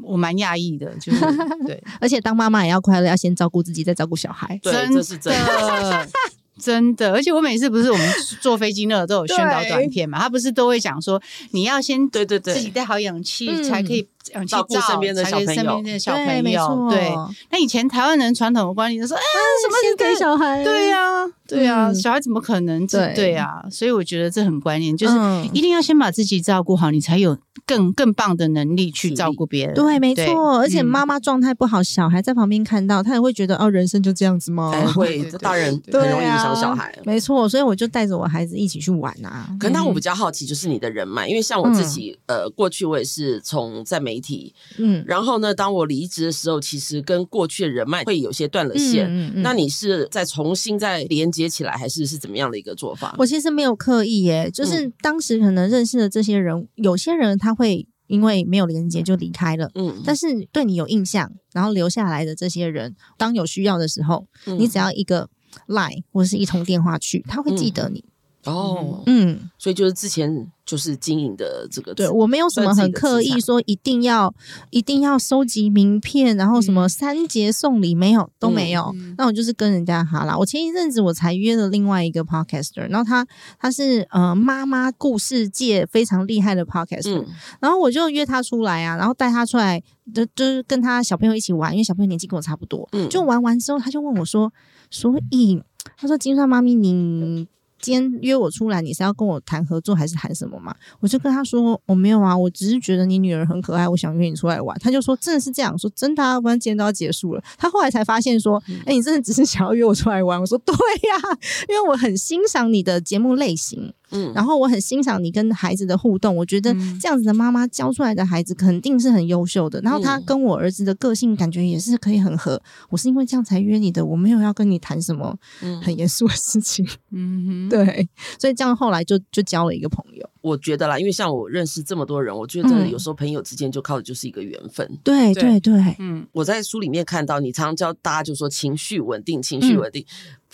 [0.03, 1.21] 我蛮讶异的，就是
[1.69, 1.85] 对。
[2.01, 4.59] 而且当妈妈也要快乐，要先照顾自己，再照顾小孩。
[4.63, 6.09] 对，这是真的。
[6.57, 8.09] 真的，而且我每次不是我们
[8.41, 16.91] 坐飞机那都有宣导短片嘛，他不是都会讲说，你要先对对对自己带好氧气才可以氧气罩，身边的小朋友，身边的小朋友。
[16.91, 17.13] 对，
[17.51, 19.23] 那以前台湾人传统的观念就说，哎，
[19.63, 20.65] 什么先给小孩？
[20.65, 20.99] 对呀，
[21.47, 22.87] 对呀，小孩怎么可能？
[22.87, 25.15] 对对呀，所以我觉得这很关键，就是
[25.53, 29.75] 一定要先把自己照顾好，你才有更更棒的能力去照顾别人。
[29.75, 30.59] 对，没错。
[30.59, 34.73] 而且妈妈状态不好，小孩在旁边看到，他也会觉得哦，人生就这样子吗？
[34.95, 36.25] 会，大人很容易。
[36.25, 39.47] 影响小孩，没错，所以我就带着我孩子一起去玩啊。
[39.61, 49.07] 可那我比较好奇，就是你的人脉，因为像我自己，呃，过去我也是从在媒体，嗯，然后呢，当我离职的时候，其实跟过去的人脉会有些断了线。
[49.09, 53.15] 嗯嗯那你是再重新再连接起来，还是是怎么样的一个做法？
[53.19, 64.27] 我其实没有刻意耶，就是当时可能认识的这些人，有些人他会因为没有连接就离开了，嗯，但是对你有印象，然后留下来的这些人，当有需要的时候，
[64.59, 65.29] 你只要一个。
[65.69, 68.01] Line 或者是一通电话去，他会记得你。
[68.01, 68.11] 嗯、
[68.45, 70.51] 哦，嗯，所以就是之前。
[70.67, 74.35] 就是经营的这个，对我没有什么很刻意说一定要
[74.71, 78.91] 一定要收集名片，然后什么三节送礼没有都没有。
[79.19, 80.35] 那我就是跟人家哈啦。
[80.35, 83.27] 我前一阵子我才约了另外一个 podcaster，然后他
[83.59, 87.27] 他是呃妈妈故事界非常厉害的 podcaster，
[87.61, 89.79] 然后我就约他出来啊，然后带他出来
[90.15, 94.51] 就就是跟他小朋友一起玩，因为小朋友年纪跟我差不多，就玩完之后他就问我说，
[94.91, 95.63] 所以
[95.99, 97.47] 他说金算妈咪你。
[97.85, 100.75] 今天约我出来，你是要跟我谈合作还是谈什么嘛？
[101.01, 104.75] 我就跟他说我、哦、没有啊，我只是觉得你女儿很可爱，我想约你出来玩。
[104.79, 107.45] 他就说真的是这样，说真的啊，不然今天都要结束了。
[107.59, 110.41] 他后来才发现说，哎、欸，你真的只是想要约我出来玩。
[110.41, 111.29] 我说对呀、啊，
[111.69, 113.93] 因为我很欣赏你的节目类型。
[114.11, 119.81] 嗯，然后我很欣赏你跟孩子的互动，我觉得这样子的妈妈教出来的孩子肯定是很优秀的。
[119.81, 122.61] 然后他跟我儿子的个性感觉也是可以很合。
[122.91, 125.37] 我是因为这样才约你的，我没有要跟你谈什么
[125.83, 126.87] 很严肃的事情。
[127.11, 128.09] 嗯哼，对，
[128.39, 130.29] 所以这样后来就就交了一个朋友。
[130.41, 134.87] 我觉得啦，因为像我认识这么多人，我觉得真的有时候朋友之间就靠的就是一个缘分。
[135.03, 140.05] 对对对，嗯，我在书里面看到你常常教大家就说情绪稳定，情绪稳定。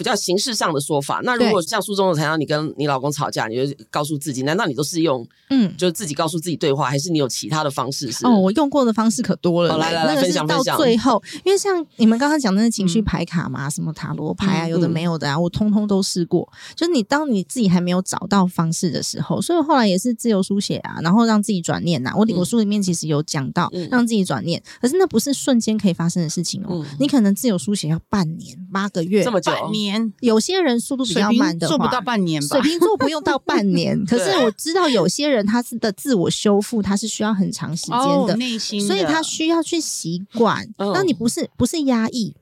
[0.00, 8.24] 比较形式上的说法，那如果像书中的谈到你跟你老公吵架，你就告诉自己，难道你都是用嗯，就是自己告诉自己对话，还是你有其他的方式是？
[8.24, 9.76] 哦，我用过的方式可多了。
[9.76, 10.74] 来来来，分享分享。
[10.74, 16.50] 到最后，因为像你们刚刚讲的那情绪牌卡嘛，什么塔罗牌啊，有的没有的啊，我通通都试过。
[16.74, 22.14] 就是你当你自己还没有找到方式的时候，所以后来也是自由书写啊，然后让自己转念呐。
[22.16, 26.82] 我我书里面其实有讲到让自己转念，可是那不是瞬间可以发生的事情哦。
[26.98, 29.50] 你可能自由书写要半年、八个月、这么久。
[29.72, 29.89] 年，
[30.20, 32.48] 有些人速度比较慢的话，做不到半年吧。
[32.48, 40.68] 水瓶座不用到半年， 可是我知道有些人他是的自我修复，他是需要很长时间的，内心，所以他需要去习惯。
[40.78, 42.34] 那你不是不是压抑，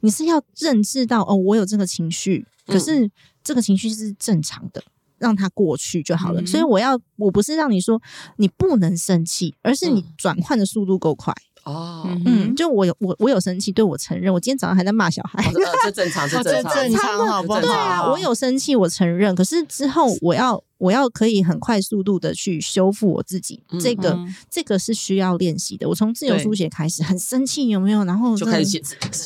[0.00, 3.10] 你是要认知到哦，我有这个情绪，可是
[3.44, 4.82] 这个情绪是正常的。
[5.18, 7.98] 让它过去就好了，嗯、所以我要我不是让你说
[8.36, 11.32] 你不能生气，而是你转换的速度够快。
[11.66, 17.60] 哦，嗯，就我有我我有生气，对，我承认，我今天早上还在骂小孩，这、哦、正常，这正常，正常，好不好？
[17.60, 20.62] 对啊，我有生气，我承认，可是之后我要。
[20.78, 25.88] 我要可以很快速度的去修复我自己，这个、嗯、这个是需要练习的。
[25.88, 28.04] 我从自由书写开始，很生气有没有？
[28.04, 28.82] 然后就开始写，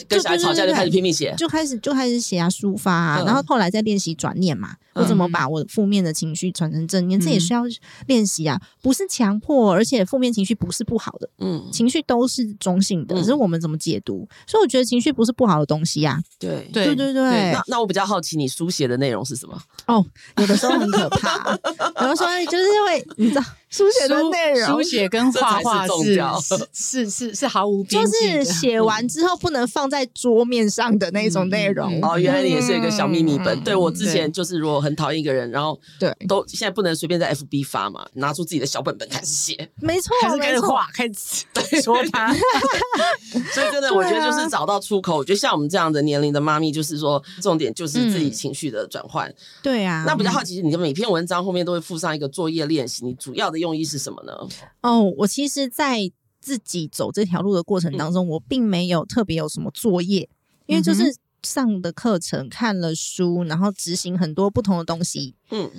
[0.09, 3.23] 跟小孩吵架就开始拼命写，就开始就开始写啊，抒发啊。
[3.23, 7.19] 嗯、然后后来再练习转念嘛，嗯、我怎么把我负面的情绪转成正念？
[7.19, 7.63] 嗯、这也需要
[8.07, 14.29] 练习啊，不是强迫，而且负面情绪不是不好的，嗯，情绪都是中性的，只是我们怎么解读。
[14.47, 16.23] 所以我觉得情绪不是不好的东西呀、啊。
[16.39, 17.53] 对对对对，对。
[17.53, 19.61] 那那我比较好奇，你书写的内容是什么？
[19.87, 21.40] 哦，有的时候很可怕。
[21.95, 32.01] 然后说，就是因为你知道，书写的内容，书写跟画画是是是是毫无边界就是写完之后不能放在桌面上的那种内容。
[32.03, 33.59] 哦，原来你也是一个小秘密本。
[33.63, 39.71] 对，我之前就是，如果很讨厌一个人，然后对，都现在不能随便在 FB 发嘛，拿出自己的小本本开始写。
[39.77, 42.35] 没错，开始开始画，开始对说他。
[43.55, 45.17] 所以真的，我觉得就是找到出口。
[45.19, 49.33] 我觉得像我们这样的年龄的妈咪，就是说，重点就是自己情绪的转换。
[49.63, 54.33] 对啊，那比较好奇，你的每篇文章后面都会附上一个作业练习，你主要的用意是什么呢？
[54.81, 60.29] 哦，我其实，在自己走这条路的过程当中，嗯、我并没有特别有什么作业，
[60.67, 65.35] 因为就是上的课程、看了书，然后执行很多不同的东西。
[65.51, 65.71] 嗯，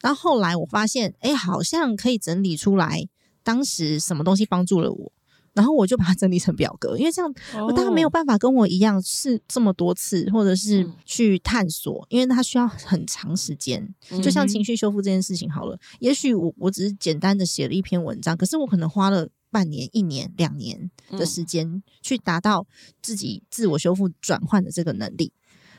[0.00, 3.08] 然后后来我发现，哎，好像可以整理出来，
[3.42, 5.12] 当时什么东西帮助了我。
[5.58, 7.28] 然后我就把它整理成表格，因为这样
[7.66, 13.92] 我当然没有办法跟我一样试这么多次，或者是去探索，因为它需要很长时间。
[14.22, 22.64] 就像情绪修复这件事情好了，也许我我只是简单的写了一篇文章，可是我可能花了半年、一年、两年的时间去达到
[23.02, 25.32] 自己自我修复转换的这个能力，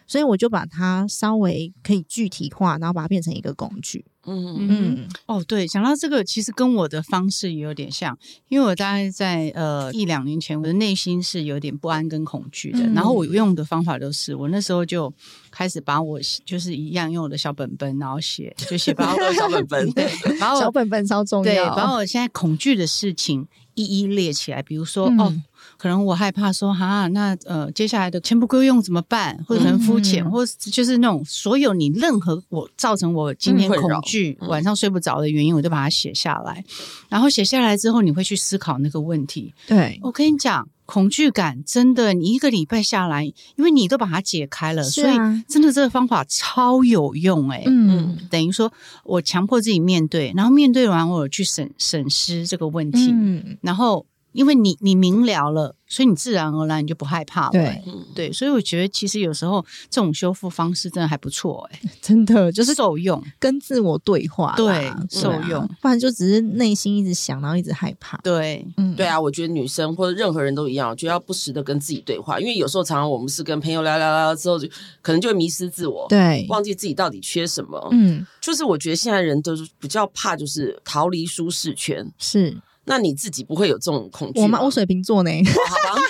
[0.06, 4.04] 所以我就把它稍微可以具体化，然后把它变成一个工具。
[4.30, 15.12] 嗯嗯哦，对，讲到这个，其实跟我的方式也有点像，因为我大概在呃一两年前，我的内心是有点不安跟恐惧的，嗯、然后我用的方法都是，我那时候就
[15.50, 25.42] 开始把我就是一样用我的小本本，然后写，就写把我的小本本，对，把我小本本超重要，对，把我现在恐惧的事情一一列起来，比如说、嗯、哦。
[25.80, 29.42] 可能我害怕说哈，那呃，接下来的钱不够用怎么办？
[29.48, 36.62] 或者很肤浅，嗯、或就是那种所有你任何我造成我今天恐惧、嗯、晚上睡不着的原因，我都把它写下来。
[37.08, 39.54] 然后写下来之后，你会去思考那个问题。
[39.68, 43.24] 对，我跟你讲，恐惧感真的，你一个礼拜下来，
[43.56, 45.14] 因为你都把它解开了，啊、所以
[45.48, 48.70] 真的这个方法超有用诶、欸、嗯，等于说
[49.06, 54.06] 我强迫自己面对，然后面对完我有去审审视这个问题，嗯，然后。
[54.32, 57.52] 因为你你明了了，所以你自然而然你就不害怕了。
[57.52, 68.18] 对，对，所以我觉得其实有时候这种修复方式真的还不错哎， 真的就是受用，跟自我对话，对，受用，不然就只是内心一直想，然后一直害怕。
[68.24, 74.68] 对，嗯，对啊，我觉得女生或者任何人都一样，就要不时的跟自己对话，因为有时候常常我们是跟朋友聊聊聊之后，就
[75.02, 77.88] 可能就会迷失自我，对，忘记自己到底缺什么。
[77.92, 82.56] 嗯，就是我觉得现在人都是比较怕，就是逃离舒适圈，是。
[82.90, 84.46] 那你自己不会有这种恐惧吗？
[84.46, 84.62] 我吗？
[84.64, 85.32] 我水瓶座呢？
[85.46, 86.02] 好吧，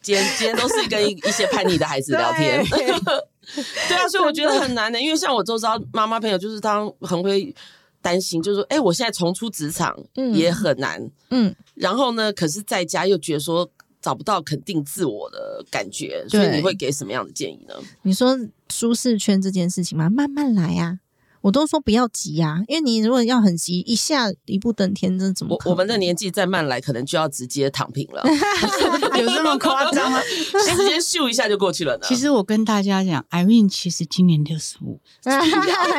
[0.00, 2.86] 今天今天都是跟一 一些叛逆的孩子聊天，对，
[3.88, 7.54] 对啊，所以我觉得很难的，因为像我周遭妈妈朋友，就是他很会
[8.00, 9.94] 担心，就是说，哎，我现在重出职场
[10.34, 13.70] 也很难，嗯，然后呢，可是在家又觉得说
[14.00, 17.74] 找不到肯定自我的感觉，所以你会给什么样的建议呢？
[18.02, 18.38] 你说
[18.70, 21.00] 舒适圈这件事情吗，慢慢来呀。
[21.44, 25.70] 我都说不要急啊，因为你如果要很急，一下一步登天，这怎么可能？
[25.70, 28.24] 我我们的年纪再慢来，可能就要直接躺平了，
[29.20, 30.22] 有这么夸张吗？
[30.24, 32.00] 直接咻一下就过去了呢。
[32.08, 34.98] 其实我跟大家讲，Irene 其实今年六十五，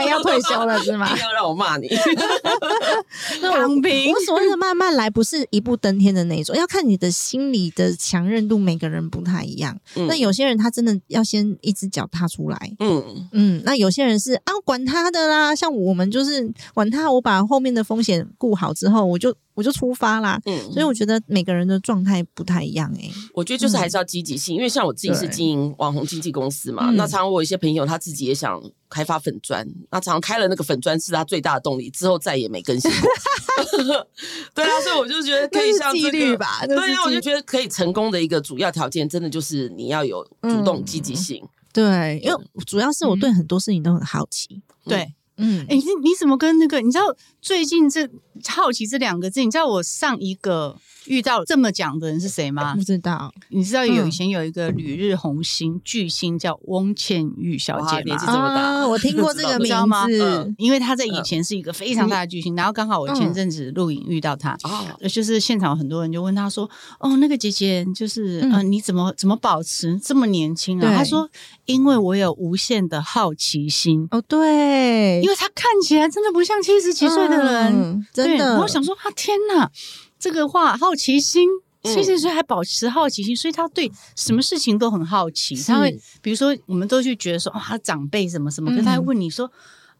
[0.09, 1.11] 要退休了是吗？
[1.11, 1.89] 一定要让我骂你
[3.39, 4.11] 躺平。
[4.11, 9.79] 我所谓的慢慢来，不是一步登天的那种，要看你的心理的强韧度，每个人不太一样。
[9.95, 13.61] 嗯、那有些人他真的要先一只脚踏出来，嗯嗯。
[13.63, 15.34] 那有些人是啊，管他的啦。
[15.35, 20.39] 啊，像我们就是管他，我把后面的风险顾好之后，我就我就出发啦。
[20.45, 23.11] 嗯，所以我觉得每个人的状态不太一样诶、欸。
[23.33, 33.09] 我觉得就是还是要积极性，嗯、因为像我自己是经营网红经纪公司嘛，那常常我有一些朋友他自己也想开发粉砖，那常常开了那个粉砖是他最大的动力，之后再也没更新过。
[34.53, 36.65] 对啊，所以我就觉得可以像纪律吧。
[36.65, 41.41] 对啊，我就觉得可以成功的一个主要条件，真的就是你要有主动积极性。
[41.43, 44.61] 嗯对，因为主要是我对很多事情都很好奇。
[44.85, 45.13] 嗯、对。
[45.37, 46.81] 嗯，哎、欸，你你怎么跟那个？
[46.81, 48.09] 你知道最近这
[48.47, 52.75] 好奇这两个字，你知道我上一个遇到这么讲的人是谁吗？
[52.75, 53.33] 不知道。
[53.49, 58.01] 你知道有以前有一个旅日红星巨星叫翁倩玉小姐吗？
[58.01, 60.05] 年纪这么大、啊，我听过这个 名字吗？
[60.09, 71.29] 嗯、因为她在以前是一个非常大的巨星，嗯、然后刚好我前阵子录影遇到她，嗯、就是现场很多人就问她说：“哦，那个姐姐就是嗯、呃，你怎么怎么保持这么年轻啊？”她说
[71.65, 75.21] ：“因为我有无限的好奇心。”哦，对。
[75.21, 78.05] 因为她看起来真的不像七十几岁的人，嗯、
[78.59, 79.69] 我想说，他天哪，
[80.19, 81.47] 这个话好奇心，
[81.83, 85.55] 所以，所以还保持好奇心，嗯、所以他对什么事情都很好奇。
[85.63, 89.51] 他会，比如说，我们都去觉得说，哦，他长辈什么什么，可是他会问你说，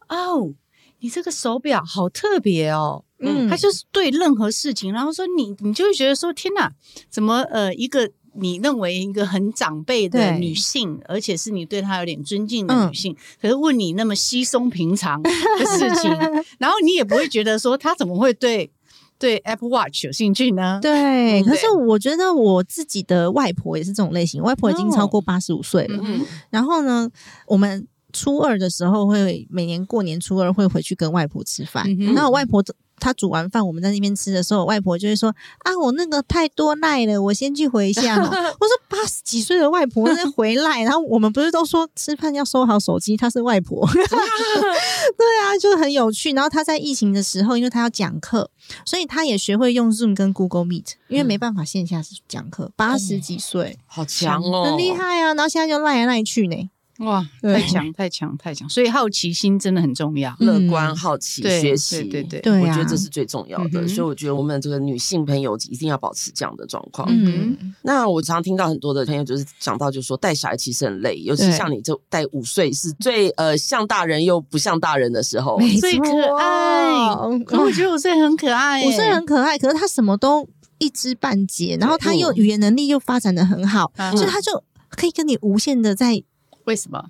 [0.08, 0.52] 嗯、哦，
[1.00, 6.72] 你这个手表好特别哦，嗯，他就是对任何事情，然后说你，你就会觉得说，天哪，
[7.10, 8.10] 怎么呃一个。
[8.38, 15.30] 你认为一个很长辈的女性，而且是你对她有点尊敬的女性，嗯、可是问你那么稀松平常的
[15.78, 16.10] 事情，
[16.58, 18.70] 然后你也不会觉得说她怎么会对
[19.18, 20.78] 对 Apple Watch 有兴趣呢？
[20.82, 25.98] 对，可是我觉得我自己的外婆也是这种类型，外婆已经超过八十五岁了。
[26.02, 27.10] 嗯、然后呢，
[27.46, 32.64] 我们初二的时候会每年过年初二会回去跟外婆吃饭，嗯、然后我外婆。
[32.98, 38.16] 他煮完饭，我们在那边吃的时候，外婆就会说：“啊，我那个太多赖了，我先去回一下。
[38.20, 43.16] ”我说：“八十几岁的外婆在回赖。”然后我们不是都说吃饭要收好手机？
[43.16, 46.32] 她是外婆， 对啊，就很有趣。
[46.32, 48.50] 然后她在疫情的时候，因为她要讲课，
[48.84, 52.72] 所以她也学会用 Zoom 跟 Google Meet，因为没办法线下讲课。
[52.76, 55.34] 八十几岁，好强哦，很厉害啊！
[55.34, 56.70] 然后现在就赖来赖去呢。
[57.00, 58.66] 哇，太强太强太强！
[58.68, 62.40] 所以好奇心真的很重要，乐观、好奇、学习，对对。
[62.40, 63.86] 对，我觉得这是最重要的。
[63.86, 67.06] 所以我觉得我们这个女性朋友一定要保持这样的状况。
[67.10, 77.14] 嗯，那我常听到很多的朋友就是讲到，就是说带小孩其实很累，尤其像你这带五岁是最呃像大人又不像大人的时候，最可爱。
[77.58, 86.22] 我觉得五岁很可爱，五岁很可爱，可是他什么都一知半解，然后他又语言能力又发展的很好，所以他就可以跟你无限的在。
[86.66, 87.04] 为什么？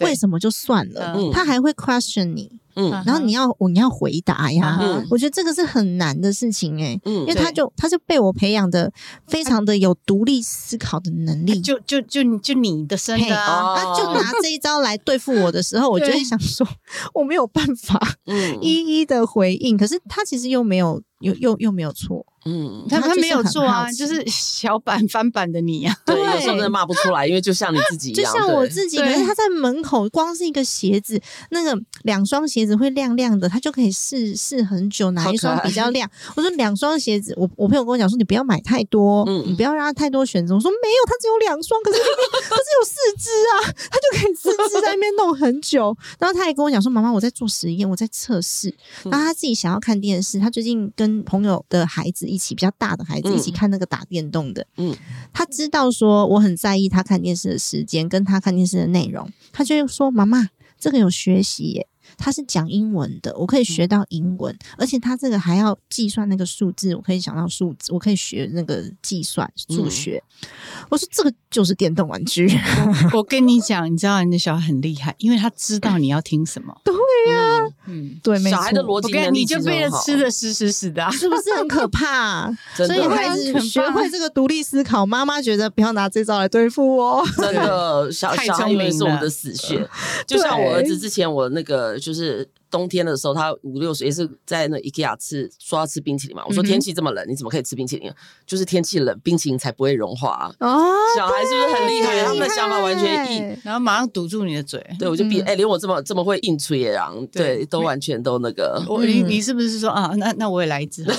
[0.00, 1.14] 为什么就算了？
[1.16, 2.50] 嗯、他还会 question 你。
[2.76, 8.92] 嗯，然后你要我你要回答呀，嗯、我觉得这个是很难的事情哎、欸，嗯，因为他就他就被我培养的
[9.28, 16.66] 非常的有独立思考的能力，就就就就你的生的啊，他就拿这一招来对付我的时候，我就会想说
[17.14, 32.54] 我没有办法，嗯， 一一的回应，可是他其实又没有又又又没有错，嗯，他他没有错啊，就是小版翻版的你呀，对，有时候真的骂不出来，因为就像你自己一样，就像我自己，可是他在门口光是一个鞋子，那个两双鞋。
[32.54, 36.08] 鞋子会亮亮的，他就可以试试很久，哪一双比较 亮？
[36.36, 40.54] 我说两双鞋子，我我朋友跟我讲说，你不要买太多，嗯，你不要让他太多选择。
[40.54, 41.98] 我说没有，他只有两双，可是
[42.48, 45.96] 可是有四只啊，他就可以四只在那边弄很久。
[46.20, 48.72] 然后他还跟我讲说，妈妈，我在做实验，我在测试。
[49.02, 54.94] 然后他自己想要看电视，他最近跟朋友的孩子一起，比较大的孩子一起看那个打电动的，嗯，
[55.32, 61.88] 他知道说我很在意他看电视的时间，跟他看电视的内容，他就会说，妈妈，这个有学习耶。
[62.18, 70.22] 他是讲英文的，我可以学到英文，嗯、而且他这个还要计算那个数字，我可以想到数字，我可以学那个计算数学。
[70.42, 70.46] 嗯、
[70.90, 72.46] 我说这个就是电动玩具。
[73.14, 76.78] 我跟你讲，你知道你的小孩很厉害，因为他知道你要听什么。
[76.84, 76.94] 对
[77.30, 78.56] 呀、啊，嗯，对，没错。
[78.56, 82.50] 小孩的逻辑你就被人吃的死死死的， 是不是很可怕？
[82.76, 87.24] 真的所以孩子学会这个独立思考，妈妈觉得不要拿这招来对付我。
[87.36, 89.88] 真的， 小小孩以为是我们的死穴。
[90.26, 92.48] 就像我儿子之前，我那个就是。
[92.74, 96.42] 冬天的时候，他五六岁也是在那 IKEA 吃，说要吃冰淇淋嘛。
[96.44, 98.12] 我说天气这么冷，你怎么可以吃冰淇淋？
[98.44, 100.68] 就是天气冷，冰淇淋才不会融化啊！
[101.16, 102.24] 小孩是不是很厉害？
[102.24, 104.84] 他们的想法完全一，然后马上堵住你的嘴。
[104.98, 108.82] 对，我就比哎，连我这么这么会硬吹然后对，都完全都那个。
[108.88, 110.12] 我你你是不是说啊？
[110.16, 111.04] 那那我也来一支。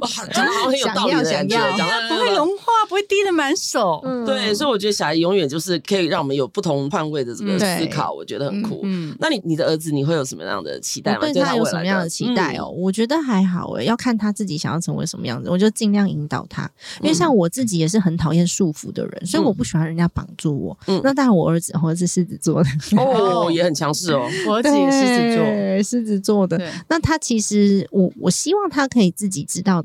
[0.32, 4.00] 讲的好很有道理的感觉，讲的不会融化，不会滴的满手。
[4.26, 8.80] 对，所以我觉得小孩永远就是可以让我们有不同换位的这个思考，我觉得很酷。
[8.84, 11.20] 嗯，那你你的儿子你会有什么样的期待吗？
[11.20, 12.68] 对他有什么样的期待哦？
[12.68, 16.68] 我觉得还好诶，要看他自己想要成为什么样子，我就尽量引导他。
[17.00, 20.78] 因为像我自己也是很讨厌束缚的人，所以我不喜欢人家绑住我。
[20.86, 24.28] 嗯，那当然我儿子，我儿子狮子座的哦， 也很强势哦。
[24.46, 26.60] 我儿子也狮子座，狮子座的。
[26.88, 29.84] 那他其实我我希望他可以自己知道。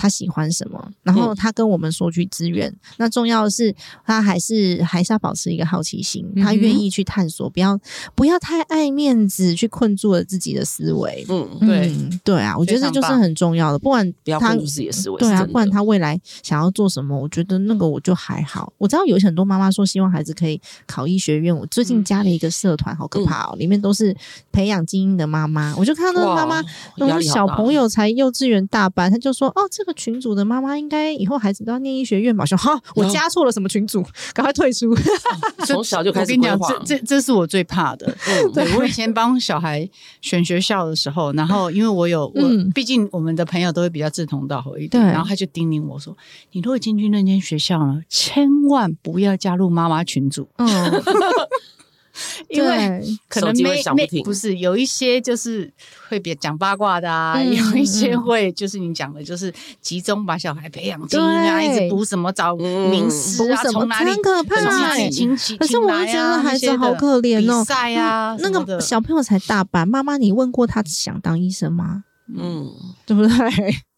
[0.00, 2.70] 他喜欢什么，然后他跟我们索取资源。
[2.70, 3.74] 嗯、那重要的是，
[4.06, 7.78] 他还是还是要保持一个好奇心，他愿意去探索，不要
[8.14, 11.26] 不要太爱面子，去困住了自己的思维。
[11.28, 13.78] 嗯，对嗯对啊，我觉得这就是很重要的。
[13.78, 18.72] 不管不要困住自己的思维，对啊，不管他未来想要做什么，我觉得那个我就还好。
[18.78, 24.16] 我知道有很多妈妈说希望孩子可以考医学院，我最近加了一个社团，好可怕哦，里面都是
[24.50, 25.76] 培养精英的妈妈。
[25.76, 26.64] 我就看到那个妈妈，
[26.96, 32.44] 那种小朋友才幼稚园大班，他就说：“哦，这个。”群主的妈妈应该以后孩子都要念医学院吧？
[32.44, 34.02] 说哈，我加错了什么群主，
[34.34, 34.94] 赶快退出。
[35.66, 36.32] 从小就开始。
[36.32, 38.06] 我跟你讲，这这这是我最怕的。
[38.28, 39.88] 嗯、对，我以前帮小孩
[40.20, 42.42] 选学校的时候，然后因为我有我，
[42.74, 46.16] 毕竟我们的朋友都会比较志同道合一点，然后他就叮咛我说
[46.52, 50.68] ：“你如果进去那间学校呢，千万不要加入妈妈群组。”嗯。
[52.48, 55.72] 因为可能没没不是有一些就是
[56.08, 72.04] 会别讲八卦的啊，嗯、 有一些会就是你讲的，就是集中把小孩培养精英啊，一直补什么找名师啊，从、嗯、哪里很可怕亲戚，可是我就觉得孩子好可怜哦，比赛啊，那个小朋友才大班，妈妈，你问过他想当医生吗？
[72.36, 72.70] 嗯，
[73.06, 73.30] 对不对？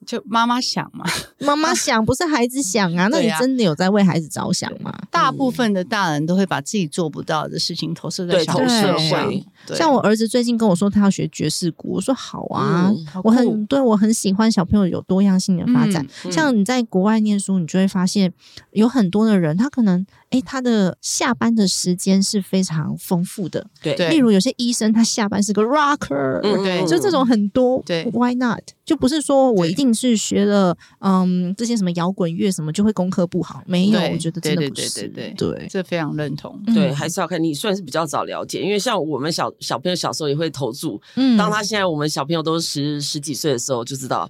[0.07, 1.05] 就妈妈想嘛，
[1.41, 3.09] 妈妈想不是孩子想啊。
[3.09, 4.93] 那你真的有在为孩子着想吗？
[5.11, 9.33] 大部分的大人都会把自己做不到的事情投射在小孩身上。
[9.77, 12.93] 像我儿子最近跟我说他要学爵士鼓，我说好啊，
[13.23, 16.07] 我很对我很喜欢小朋友有多样性的发展。
[16.31, 18.33] 像你在国外念书，你就会发现
[18.73, 23.67] 有很多的人，他可能诶，他的下班的时间是非常丰富的。
[23.83, 27.83] 对，例如有些医生，他下班是个 rocker，对，就这种很多。
[27.87, 28.63] 对，Why not？
[28.85, 29.93] 就不是说我一定。
[29.95, 33.62] 是学了嗯这些什么摇滚乐什么就会功课不好？
[33.66, 35.03] 没有，我觉得真的不是。
[35.03, 36.59] 对对对对，这非常认同。
[36.74, 41.01] 对，还是要看你算是比较早了解，因为像我们小小朋友小时候也会投注。
[41.16, 44.28] 嗯，当他现在我们小朋友都十十几岁的时候，就知道。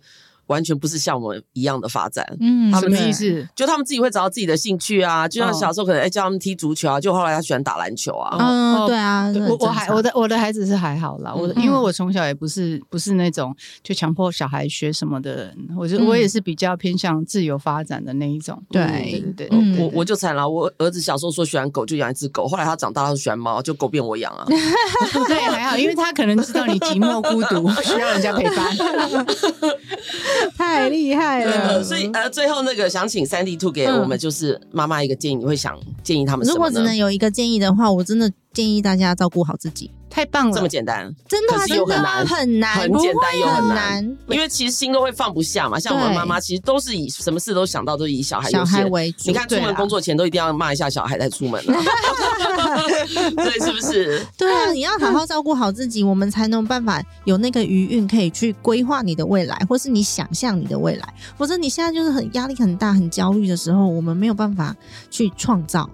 [0.52, 3.48] 完全不是像我们一样的发展，嗯，他们什么意思？
[3.56, 8.36] 就他们自己会找到自己的兴趣啊，就像小时候可能哎教他们踢足球啊，就后来他喜欢打篮球啊。
[8.38, 18.62] 嗯，对啊，我我还我的我的孩子是还好啦，我因为我从小也不是不是那种就强迫小孩学什么的人，我就我也是比较偏向自由发展的那一种。
[18.70, 24.44] 对对对，我我就惨了，我儿子小时候说喜欢狗就养一只狗，后来他长大他喜欢猫，就狗变我养啊。
[25.28, 28.76] 对，还好，因为他可能知道你寂寞孤独， 需要人家陪伴。
[30.82, 31.44] 太厉害。
[31.44, 36.56] 了，所以呃，最后那个想请三 D Two 给我们就是妈妈一个建议，你会想建议他们什么？
[36.56, 39.90] 如果只能有一个建议的话，我真的建议大家照顾好自己。
[40.14, 41.96] 太棒了，这么简单，真的真的
[42.26, 45.80] 很难，很简单又很难，因为其实心都会放不下嘛。
[45.80, 49.30] 像我们妈妈，其实都是以什么事都想到都以小孩小孩为主。
[49.30, 51.72] 你看出门工作前都一定要骂一下小孩再出门了，
[53.36, 54.22] 对，是不是？
[54.36, 61.14] 对啊，你要好好照顾好自己，我们才能有办法有那个余韵可以去规划你的未来，或是你想象你的未来。
[61.38, 64.76] 否则你现在就是很压力很大、很焦虑的时候，我们没有办法
[65.10, 65.88] 去创造。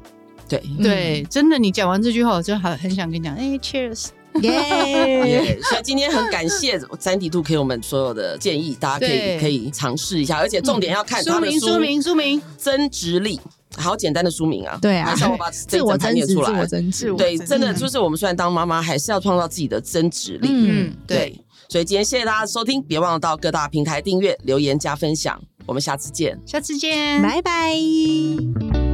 [0.48, 4.08] 对对，真的，你讲完这句话，我就很很想跟你讲，哎，Cheers。
[4.42, 5.58] 耶！
[5.62, 13.40] 所以今天很感谢三 D Two 给我们所有的建议，大家可以可以尝试一下，而且重点要看 他的书名，书名增值力，
[13.76, 14.78] 好简单的书名啊！
[14.80, 20.48] 对啊，让我把自我增值出来，自我增值，对，真的就是我们虽然当妈妈，还是要创造自己的增值力。
[20.50, 21.36] 嗯，对。
[21.68, 28.87] 所以今天谢谢大家的收听，别忘了到各大平台订阅、留言加分享，我们下次见，下次见，拜拜。